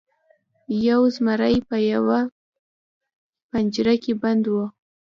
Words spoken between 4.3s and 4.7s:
و.